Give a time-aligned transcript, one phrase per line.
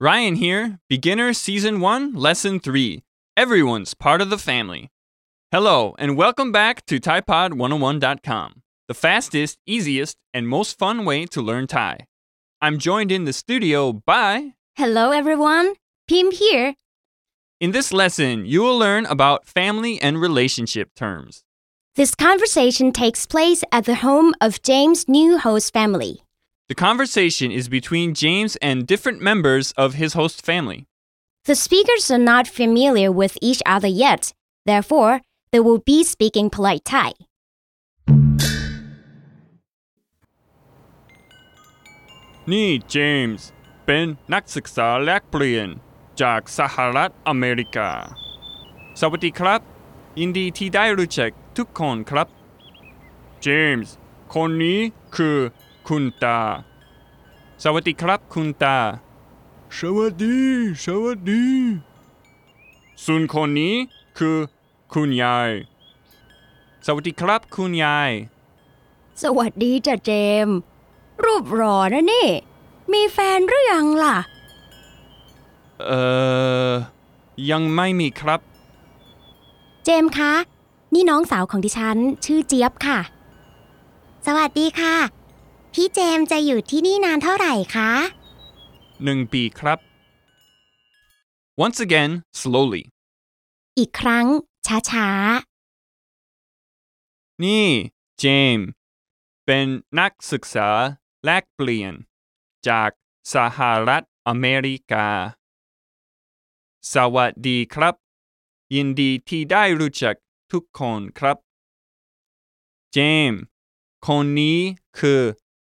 [0.00, 3.02] Ryan here, Beginner Season 1, Lesson 3.
[3.36, 4.91] Everyone's part of the family.
[5.52, 11.66] Hello, and welcome back to ThaiPod101.com, the fastest, easiest, and most fun way to learn
[11.66, 12.06] Thai.
[12.62, 14.54] I'm joined in the studio by.
[14.76, 15.74] Hello everyone
[16.08, 16.74] Pim here
[17.60, 21.44] In this lesson, you will learn about family and relationship terms.
[21.96, 26.22] This conversation takes place at the home of James' new host family
[26.68, 30.86] The conversation is between James and different members of his host family.
[31.44, 34.32] The speakers are not familiar with each other yet
[34.64, 35.20] therefore
[35.52, 37.10] they will be speaking polite Thai
[42.52, 43.48] นี่เจมส์
[43.86, 45.68] เป็นนักศึกษาแลกเปลี่ยน
[46.22, 47.90] จากสหรัฐอเมริกา
[49.00, 49.60] สวัสดีครับ
[50.20, 52.28] ยินดีที่ได้รู้จักทุกคนครับ
[53.42, 53.94] เจมส์
[54.34, 54.80] คนนี้
[55.16, 55.38] คือ
[55.88, 56.40] คุณตา
[57.62, 58.78] สวัสดีครับคุณตา
[59.78, 60.38] สวัสดี
[60.84, 61.44] สวัสดี
[63.04, 63.74] ส่วนคนนี้
[64.18, 64.36] คือ
[64.94, 65.50] คุณยาย
[66.86, 68.10] สวัสดีครับ คุณยาย
[69.22, 70.12] สวัสดีจ้ะเจ
[70.46, 70.56] มส์
[71.24, 72.28] รูปหล่อนะนี่
[72.92, 74.16] มีแฟนหรือยังล่ะ
[75.86, 76.02] เอ่
[76.68, 76.70] อ
[77.50, 78.40] ยังไม่มีครับ
[79.84, 80.32] เจมส์คะ
[80.94, 82.98] นี่น้องสาวของดิฉัน ชื่อเจี๊ยบค่ะ
[84.26, 84.94] สวัสดีค่ะ
[85.72, 87.90] พี่เจมส์จะอยู่ที่นี่นานเท่าไหร่คะ
[89.04, 89.78] หนึ่งปีครับ
[91.64, 92.82] Once again, slowly.
[93.78, 94.26] อีกครั้ง
[94.66, 95.08] ช้า
[97.44, 97.68] นี่
[98.18, 98.24] เจ
[98.56, 98.58] ม
[99.44, 99.66] เป็น
[99.98, 100.70] นักศึกษา
[101.24, 101.94] แลกเปลี่ยน
[102.68, 102.90] จาก
[103.34, 105.08] สหรัฐอเมริกา
[106.94, 107.94] สวัสดีครับ
[108.74, 110.16] ยินดีที่ได้รู้จัก
[110.52, 111.36] ทุกคนครับ
[112.92, 112.98] เจ
[113.30, 113.32] ม
[114.06, 114.58] คนนี้
[114.98, 115.22] คือ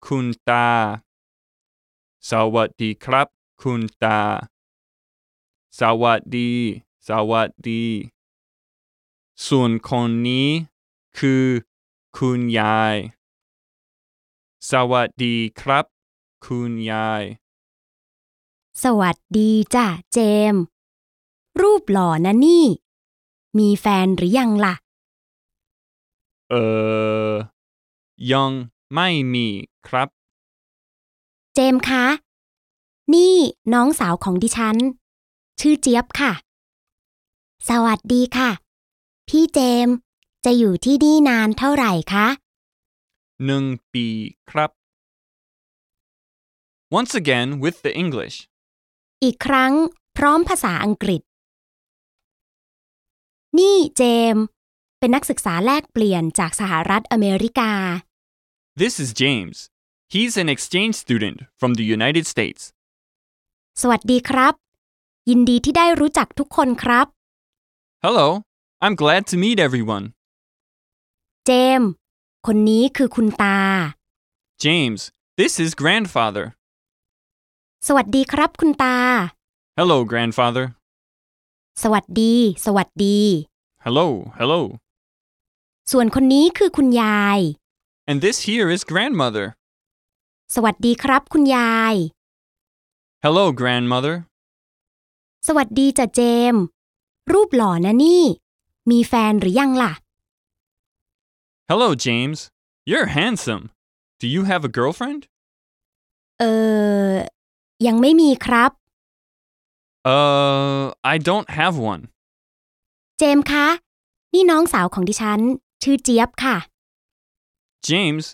[0.05, 0.69] คุณตา
[2.29, 3.27] สวัสดีครับ
[3.61, 4.19] คุณตา
[5.79, 6.51] สวัสดี
[7.07, 7.83] สวัสดี
[9.47, 10.49] ส่วนคนนี้
[11.19, 11.45] คือ
[12.17, 12.95] คุณยาย
[14.71, 15.85] สวัสดีครับ
[16.45, 20.19] คุณยายๆสวัสดีจ้ะเจ
[20.53, 20.61] มส์
[21.61, 22.65] รูปหล่อนะนี่
[23.57, 24.75] มีแฟนหรือยังล่ะ
[26.49, 26.65] เอ่
[27.29, 27.31] อ
[28.31, 28.51] ยัง
[28.93, 29.47] ไม่มี
[29.87, 30.07] ครับ
[31.53, 32.05] เจมส์คะ
[33.13, 33.35] นี่
[33.73, 34.77] น้องสาวของดิฉัน
[35.59, 36.31] ชื่อเจี๊ยบค่ะ
[37.69, 38.49] สวัสดีค่ะ
[39.29, 39.95] พี่เจมส์
[40.45, 42.27] จะอยู่ที่นี่นานเท่าไหร่คะ
[43.45, 44.07] หนึ่งปี
[44.49, 44.71] ครับ
[46.99, 48.35] Once again with the English.
[49.23, 49.73] อีกครั้ง
[50.17, 51.21] พร้อมภาษาอังกฤษ
[53.59, 54.03] นี่เจ
[54.33, 54.43] มส์
[54.99, 57.71] เป็นนักศึกษาแลกเปลี่ยนจากสหรัฐอเมริกา
[58.81, 59.57] This is James.
[60.13, 62.61] He's an exchange student from the United States.
[63.81, 64.53] สวัสดีครับ
[65.29, 67.05] ยินดีที่ได้รู้จักทุกคนครับ
[68.05, 68.27] Hello.
[68.81, 70.05] I'm glad to meet everyone.
[71.45, 71.89] เจมส์
[72.47, 73.59] คนนี้คือคุณตา
[74.65, 75.01] James,
[75.39, 76.45] this is grandfather.
[77.87, 78.97] สวัสดีครับคุณตา
[79.79, 80.65] Hello, grandfather.
[81.83, 82.35] สวัสดี
[82.65, 83.19] สวัสดี
[83.85, 84.07] Hello,
[84.39, 84.61] hello.
[85.91, 87.39] ส่วนคนนี้คือคุณยาย
[88.09, 89.45] And this here is grandmother.
[90.55, 91.95] สวัสดีครับคุณยาย
[93.23, 94.15] Hello, grandmother.
[95.47, 96.21] สวัสดีจ้ะเจ
[96.53, 96.61] มส์
[97.31, 98.23] รูปหล่อนะนี่
[98.91, 99.93] มีแฟนหรือยังล่ะ
[101.69, 102.39] Hello, James.
[102.89, 103.63] You're handsome.
[104.21, 105.21] Do you have a girlfriend?
[106.39, 106.43] เอ
[107.11, 107.13] อ
[107.87, 108.71] ยังไม่มีครับ
[110.17, 110.81] Uh,
[111.13, 112.01] I don't have one.
[113.19, 113.67] เจมส์คะ
[114.33, 115.39] นี่น้องสาวของดิฉัน
[115.83, 116.57] ชื่อเจี๊ยบค่ะ
[117.89, 118.25] James,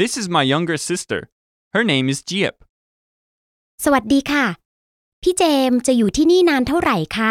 [0.00, 1.20] this is my younger sister.
[1.74, 2.54] Her name is Jiep.
[3.84, 4.44] สวัสดีค่ะ
[5.22, 7.30] พี่เจมส์จะอยู่ที่นี่นานเท่าไหร่คะ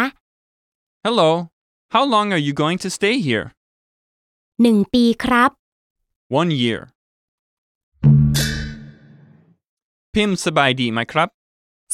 [1.04, 1.30] Hello.
[1.95, 3.47] How long are you going to stay here?
[4.61, 5.51] หนึ่งปีครับ
[6.41, 6.81] One year.
[10.13, 11.29] Pim sabai di my krap.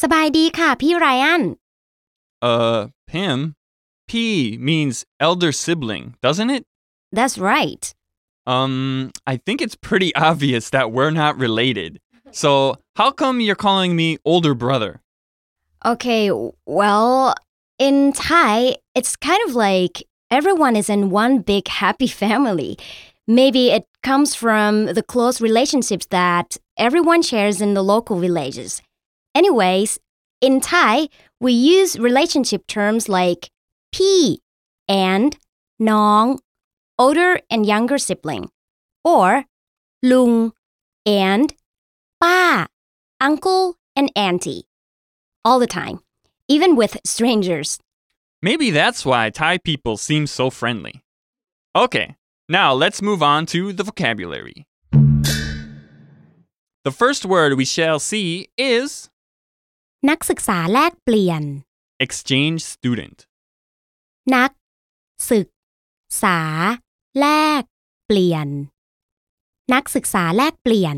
[0.02, 1.44] สบายดีค่ะ พี่ไรอัน
[2.54, 2.80] Uh,
[3.12, 3.40] Pim.
[4.10, 4.12] P
[4.70, 4.96] means
[5.28, 6.64] elder sibling, doesn't it?
[7.18, 7.84] That's right
[8.56, 8.76] Um,
[9.34, 11.92] I think it's pretty obvious that we're not related.
[12.44, 12.52] So,
[13.00, 14.92] how come you're calling me older brother?
[15.94, 16.24] Okay
[16.80, 17.34] well
[17.81, 22.79] in Thai, it's kind of like everyone is in one big happy family.
[23.27, 28.83] Maybe it comes from the close relationships that everyone shares in the local villages.
[29.35, 29.99] Anyways,
[30.41, 31.09] in Thai,
[31.41, 33.51] we use relationship terms like
[33.93, 34.41] P
[34.89, 35.37] and
[35.79, 36.41] Nong,
[36.99, 38.51] older and younger sibling,
[39.05, 39.45] or
[40.03, 40.53] Lung
[41.07, 41.55] and
[42.21, 42.67] Pa,
[43.21, 44.65] uncle and auntie,
[45.45, 46.01] all the time
[46.50, 47.80] even with strangers.
[48.42, 51.02] Maybe that's why Thai people seem so friendly.
[51.76, 52.16] Okay,
[52.48, 54.66] now let's move on to the vocabulary.
[56.84, 59.10] The first word we shall see is
[60.10, 61.44] นักศึกษาแลกเปลี่ยน
[62.06, 63.18] exchange student.
[64.36, 64.52] นัก
[65.32, 65.48] ศึก
[66.24, 66.40] ษา
[67.20, 67.28] แล
[67.62, 67.64] ก
[68.08, 68.48] เปลี่ยน
[69.74, 70.98] นักศึกษาแลกเปลี่ยน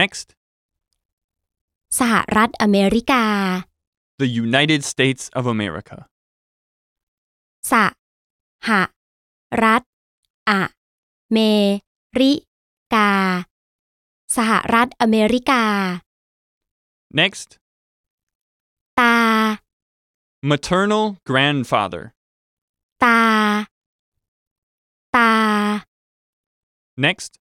[0.00, 0.28] Next,
[1.98, 3.24] สหรัฐอเมริกา
[4.18, 5.98] the United States of America.
[7.72, 7.74] ส
[8.68, 8.70] ห
[9.62, 9.82] รัฐ
[10.50, 10.52] อ
[11.32, 11.38] เม
[12.20, 12.32] ริ
[12.94, 13.10] กา
[14.36, 15.64] สหรัฐอเมริกา
[17.20, 17.48] Next,
[19.00, 19.16] ตา
[20.50, 22.04] maternal grandfather.
[23.04, 23.20] ตา
[25.16, 25.32] ตา
[27.04, 27.32] Next,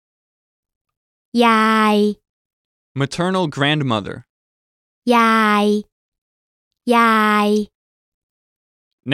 [1.45, 1.97] ยาย
[3.01, 4.17] maternal grandmother.
[5.17, 5.65] ยาย
[6.95, 7.49] ยาย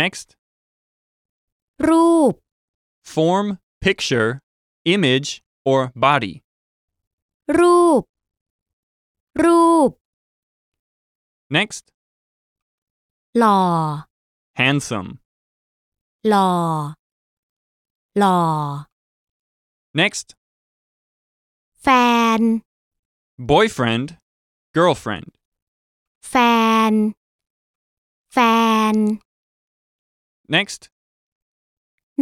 [0.01, 0.29] Next,
[1.89, 2.35] รูป
[3.15, 3.47] form,
[3.87, 4.31] picture,
[4.95, 5.29] image,
[5.71, 6.35] or body.
[7.59, 8.03] รูป
[9.45, 9.91] รูป
[11.57, 11.85] Next,
[13.39, 13.61] หล่อ
[14.61, 15.11] handsome.
[16.29, 16.51] หล่อ
[18.19, 18.39] หล่อ
[20.01, 20.27] Next,
[21.83, 21.89] แฟ
[22.39, 22.41] น
[23.53, 24.07] boyfriend,
[24.77, 25.29] girlfriend.
[26.31, 26.35] แฟ
[26.91, 26.93] น
[28.33, 28.39] แฟ
[28.95, 28.97] น
[30.57, 30.83] Next,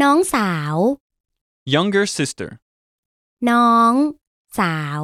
[0.02, 0.74] น้องสาว
[1.74, 2.50] younger sister.
[3.50, 3.94] น้อง
[4.58, 5.02] สาว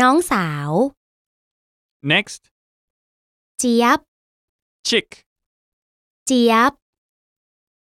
[0.00, 0.70] น้องสาว
[2.12, 2.42] Next,
[3.58, 4.00] เจี๊ยบ
[4.88, 5.08] chick.
[6.26, 6.72] เจี๊ยบ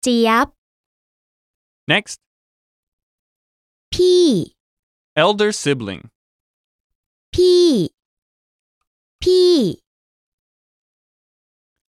[0.03, 0.47] เจี๊ยบ
[1.93, 2.19] Next,
[3.93, 4.26] พี่
[5.23, 6.03] elder sibling.
[7.35, 7.69] พี่
[9.23, 9.53] พี่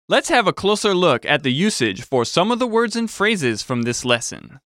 [0.09, 3.63] Let's have a closer look at the usage for some of the words and phrases
[3.63, 4.59] from this lesson.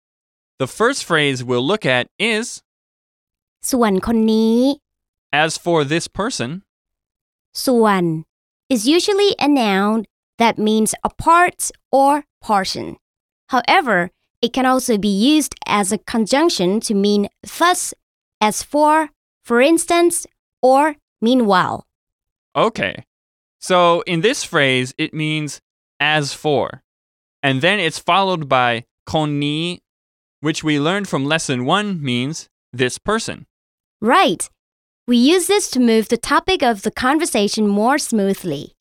[0.59, 2.63] The first phrase we'll look at is
[3.71, 4.59] ส่วนคนนี้
[5.43, 6.49] as for this person,
[7.65, 8.03] ส่วน
[8.73, 9.97] is usually a noun
[10.41, 11.59] that means a part
[11.91, 12.11] or
[12.41, 12.87] portion.
[13.53, 13.97] However,
[14.41, 17.21] it can also be used as a conjunction to mean
[17.57, 17.93] thus,
[18.47, 19.09] as for,
[19.47, 20.15] for instance,
[20.61, 21.77] or meanwhile.
[22.55, 23.03] Okay.
[23.61, 25.61] So in this phrase, it means
[25.99, 26.81] as for.
[27.41, 29.79] And then it's followed by koni,
[30.41, 33.45] which we learned from lesson one means this person.
[34.01, 34.49] Right.
[35.07, 38.73] We use this to move the topic of the conversation more smoothly.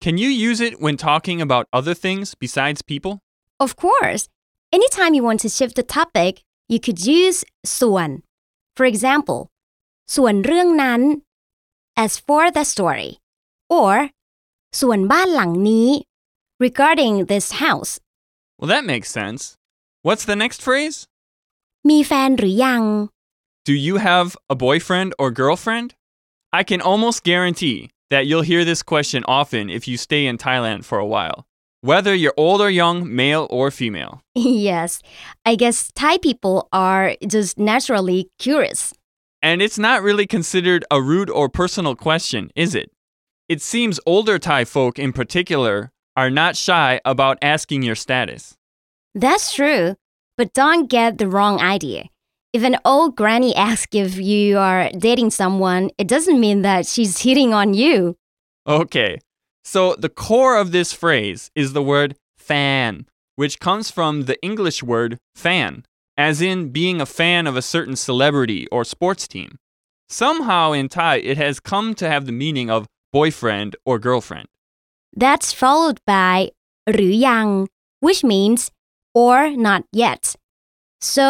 [0.00, 3.20] Can you use it when talking about other things besides people?
[3.58, 4.28] Of course,
[4.72, 8.10] anytime you want to shift the topic, you could use ส่วน
[8.76, 9.40] For example,
[10.14, 11.00] ส่วนเรื่องนั้น
[12.04, 13.12] as for the story
[13.80, 13.92] or
[14.80, 15.88] ส่วนบ้านหลังนี้
[16.66, 17.92] regarding this house.
[18.58, 19.42] Well, that makes sense.
[20.06, 20.96] What's the next phrase?
[21.90, 22.82] มีแฟนหรือยัง
[23.68, 25.88] Do you have a boyfriend or girlfriend?
[26.60, 27.78] I can almost guarantee
[28.12, 31.38] that you'll hear this question often if you stay in Thailand for a while,
[31.80, 34.14] whether you're old or young, male or female.
[34.34, 34.90] yes,
[35.50, 38.92] I guess Thai people are just naturally curious.
[39.42, 42.88] And it's not really considered a rude or personal question, is it?
[43.49, 48.57] It seems older Thai folk in particular are not shy about asking your status.
[49.15, 49.95] That's true,
[50.37, 52.09] but don't get the wrong idea.
[52.51, 57.19] If an old granny asks if you are dating someone, it doesn't mean that she's
[57.23, 58.17] hitting on you.
[58.67, 59.19] Okay,
[59.63, 63.05] so the core of this phrase is the word fan,
[63.37, 65.85] which comes from the English word fan,
[66.17, 69.57] as in being a fan of a certain celebrity or sports team.
[70.09, 74.48] Somehow in Thai, it has come to have the meaning of boyfriend or girlfriend.
[75.22, 76.36] That's followed by
[76.92, 77.46] หรือยัง
[78.04, 78.60] which means
[79.24, 79.38] or
[79.68, 80.22] not yet.
[81.14, 81.26] So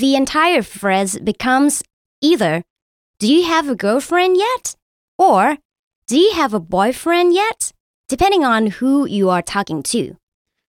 [0.00, 1.74] the entire phrase becomes
[2.30, 2.54] either
[3.20, 4.64] do you have a girlfriend yet
[5.26, 5.42] or
[6.10, 7.60] do you have a boyfriend yet
[8.08, 10.16] depending on who you are talking to.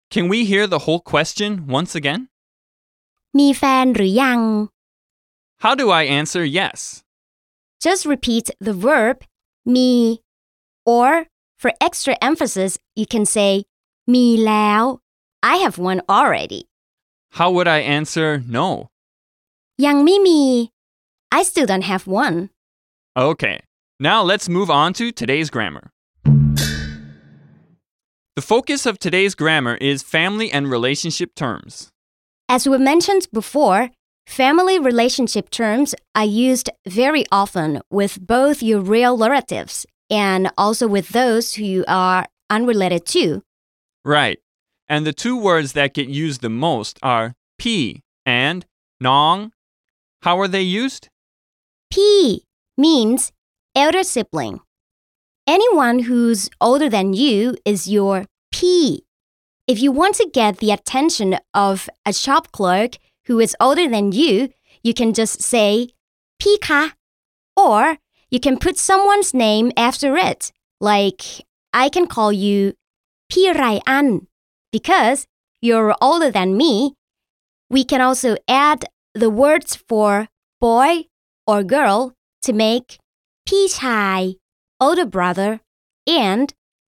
[0.10, 2.22] Can we hear the whole question once again?
[3.40, 4.40] มีแฟนหรือยัง
[5.64, 6.80] How do I answer yes?
[7.86, 9.18] Just repeat the verb
[9.67, 10.23] me.
[10.85, 11.27] Or
[11.59, 13.65] for extra emphasis, you can say
[14.07, 15.01] me lao.
[15.43, 16.69] I have one already.
[17.33, 18.89] How would I answer no?
[19.79, 20.71] Yang mimi.
[21.33, 22.51] I still don't have one.
[23.17, 23.61] Okay.
[23.99, 25.91] Now let's move on to today's grammar.
[28.37, 31.91] The focus of today's grammar is family and relationship terms.
[32.49, 33.91] As we mentioned before,
[34.27, 41.11] family relationship terms are used very often with both your real relatives and also with
[41.11, 43.43] those who you are unrelated to.
[44.05, 44.39] Right.
[44.89, 48.67] And the two words that get used the most are P and
[49.01, 49.53] Nong.
[50.23, 51.09] How are they used?
[51.91, 52.45] P
[52.77, 53.33] means
[53.75, 54.61] elder sibling.
[55.47, 59.05] Anyone who's older than you is your P.
[59.67, 64.13] If you want to get the attention of a shop clerk who is older than
[64.13, 64.51] you,
[64.83, 65.89] you can just say
[66.41, 66.93] Pika,
[67.57, 67.99] or
[68.31, 70.53] you can put someone's name after it.
[70.81, 71.23] Like,
[71.73, 72.75] I can call you
[73.31, 74.27] Piraian
[74.73, 75.27] because
[75.61, 76.95] you're older than me.
[77.69, 80.29] We can also add the words for
[80.61, 81.05] boy
[81.47, 82.99] or girl to make
[83.49, 84.37] Pichai,
[84.81, 85.61] older brother,
[86.07, 86.53] and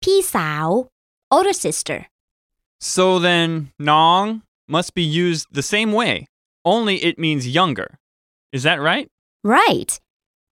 [0.04, 0.88] Pisao,
[1.30, 2.06] older sister.
[2.80, 6.26] So then, Nong must be used the same way,
[6.64, 7.98] only it means younger.
[8.52, 9.08] Is that right?
[9.42, 9.98] Right.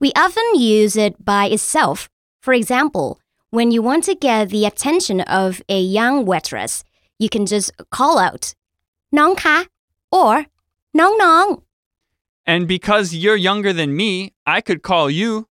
[0.01, 2.09] We often use it by itself.
[2.41, 3.21] For example,
[3.51, 6.85] when you want to get the attention of a young waitress,
[7.19, 8.55] you can just call out,
[9.11, 9.67] Nong ka,
[10.13, 10.47] or
[10.93, 11.63] Nong Nong.
[12.45, 15.49] And because you're younger than me, I could call you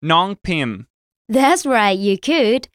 [0.00, 0.86] Nong Pim.
[1.28, 2.68] That's right, you could.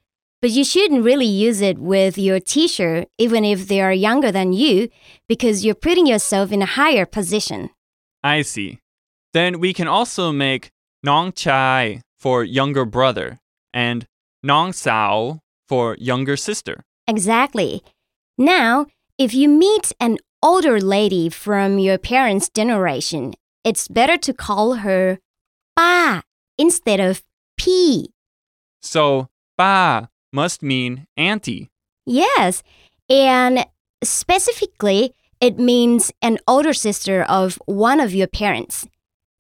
[0.46, 4.54] But you shouldn't really use it with your teacher, even if they are younger than
[4.54, 4.90] you,
[5.28, 7.72] because you're putting yourself in a higher position.
[8.24, 8.78] I see.
[9.34, 10.70] Then we can also make
[11.02, 13.40] Nong Chai for younger brother
[13.74, 14.06] and
[14.44, 16.84] Nong Sao for younger sister.
[17.08, 17.82] Exactly.
[18.38, 18.86] Now,
[19.18, 23.34] if you meet an older lady from your parents' generation,
[23.64, 25.18] it's better to call her
[25.76, 26.22] Ba
[26.60, 27.24] instead of
[27.58, 28.12] P.
[28.84, 31.70] So, Ba must mean auntie.
[32.06, 32.62] Yes,
[33.10, 33.66] and
[34.04, 38.86] specifically, it means an older sister of one of your parents.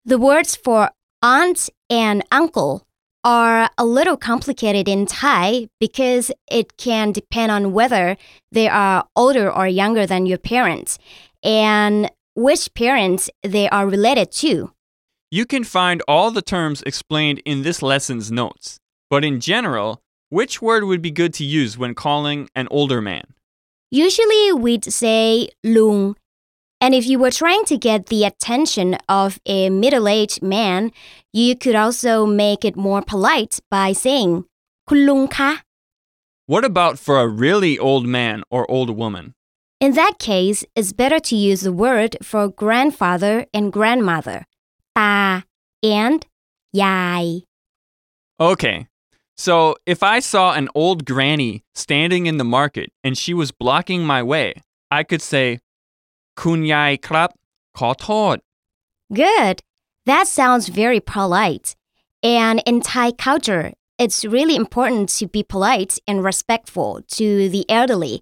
[0.05, 0.89] The words for
[1.21, 2.87] aunt and uncle
[3.23, 8.17] are a little complicated in Thai because it can depend on whether
[8.51, 10.99] they are older or younger than your parents
[11.43, 14.71] and which parents they are related to.
[15.31, 18.79] You can find all the terms explained in this lesson's notes.
[19.09, 20.01] But in general,
[20.35, 23.23] which word would be good to use when calling an older man?
[23.89, 26.17] Usually we'd say lung.
[26.81, 30.91] And if you were trying to get the attention of a middle aged man,
[31.31, 34.43] you could also make it more polite by saying
[34.89, 35.61] "kulungka."
[36.47, 39.35] What about for a really old man or old woman?
[39.79, 44.43] In that case, it's better to use the word for grandfather and grandmother,
[44.97, 45.45] ta
[45.81, 46.25] and
[46.73, 47.43] yai.
[48.37, 48.87] Okay,
[49.37, 54.05] so if I saw an old granny standing in the market and she was blocking
[54.05, 54.53] my way,
[54.89, 55.59] I could say,
[56.37, 57.31] Kunyai krap,
[57.75, 58.41] thod."
[59.13, 59.61] Good.
[60.05, 61.75] That sounds very polite.
[62.23, 68.21] And in Thai culture, it's really important to be polite and respectful to the elderly.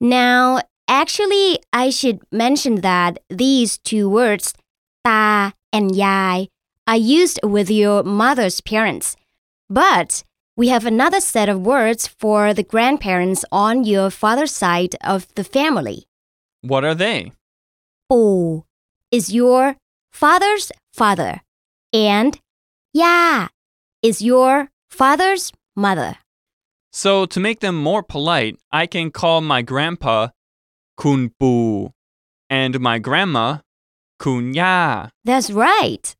[0.00, 4.54] Now, actually, I should mention that these two words,
[5.04, 6.48] ta and yai,
[6.86, 9.16] are used with your mother's parents.
[9.68, 15.26] But we have another set of words for the grandparents on your father's side of
[15.34, 16.04] the family.
[16.60, 17.32] What are they?
[18.10, 18.64] Bu
[19.10, 19.76] is your
[20.10, 21.40] father's father,
[21.92, 22.38] and
[22.92, 23.48] ya
[24.02, 26.18] is your father's mother.
[26.92, 30.28] So, to make them more polite, I can call my grandpa
[30.98, 31.88] Kun Bu
[32.50, 33.58] and my grandma
[34.18, 35.08] Kun Ya.
[35.24, 36.14] That's right.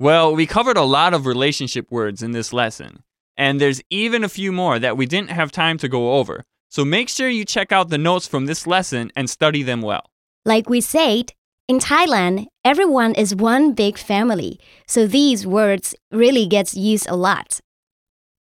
[0.00, 3.02] Well, we covered a lot of relationship words in this lesson
[3.36, 6.44] and there's even a few more that we didn't have time to go over.
[6.70, 10.10] So make sure you check out the notes from this lesson and study them well.
[10.44, 11.32] Like we said,
[11.68, 17.60] in Thailand, everyone is one big family, so these words really gets used a lot.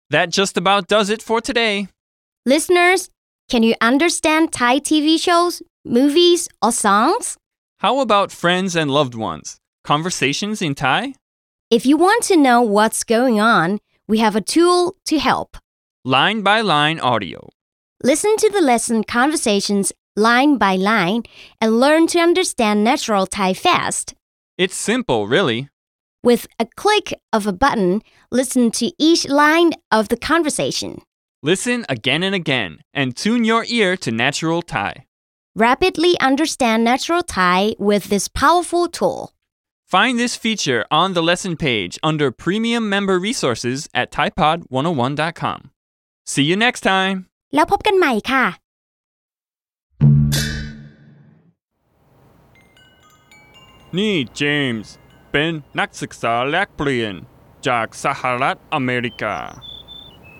[0.09, 1.87] That just about does it for today.
[2.45, 3.09] Listeners,
[3.49, 7.37] can you understand Thai TV shows, movies, or songs?
[7.77, 9.57] How about friends and loved ones?
[9.83, 11.13] Conversations in Thai?
[11.69, 13.79] If you want to know what's going on,
[14.13, 15.57] we have a tool to help.
[16.05, 17.49] Line by line audio.
[18.03, 21.23] Listen to the lesson conversations line by line
[21.59, 24.13] and learn to understand natural Thai fast.
[24.55, 25.69] It's simple, really.
[26.21, 31.01] With a click of a button, listen to each line of the conversation.
[31.41, 35.07] Listen again and again and tune your ear to natural Thai.
[35.55, 39.31] Rapidly understand natural Thai with this powerful tool.
[39.93, 45.59] Find this feature on the lesson page under Premium Member Resources at typod101.com.
[46.25, 47.17] See you next time!
[47.55, 48.45] แล้วพบกันใหม่ค่ะ
[53.97, 54.93] นี่เจมส์
[55.31, 57.13] เป็นนักศึกษาแลกเปลี่ยน
[57.67, 59.35] จากสหรัฐอเมริกา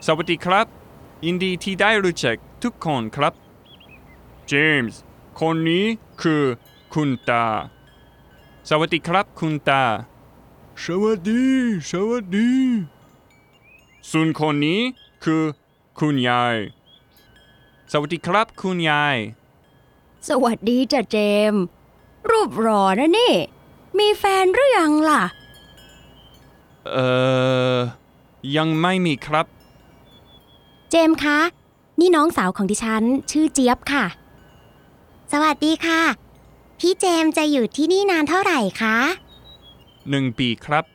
[0.06, 0.66] สวัสดีครับ
[1.26, 3.34] ยินดีที่ได้รู้จักทุกคนครับ
[4.48, 5.00] เจมส์
[5.40, 5.86] คนนี้
[6.22, 6.44] คือ
[6.94, 7.48] คุณตา
[8.70, 9.84] สวัสดีครับคุณตา
[10.84, 11.46] สวัสดี
[11.92, 12.52] สวัสดี
[14.12, 14.82] ส่วนคนนี้
[15.24, 15.44] คือ
[16.00, 16.56] คุณยาย
[17.92, 19.18] สวัสดีครับคุณยาย
[20.30, 21.18] สวัสดีจ้ะเจ
[21.52, 21.62] มส์
[22.32, 23.34] รูปหล่อนะนี่
[23.98, 25.24] มีแฟนหรือยังล่ะ
[26.92, 27.08] เอ่
[27.76, 27.78] อ
[28.56, 29.46] ยังไม่มีครับ
[30.90, 31.40] เจมส์คะ
[32.00, 34.06] นี่น้องสาวของดิฉัน ชื่อเจี๊ยบค่ะ
[35.32, 36.02] สวัสดีค่ะ
[36.86, 38.98] พี่เจมจะอยู่ที่นี่นานเท่าไหร่คะ
[40.10, 40.86] หนึ่งปีครับ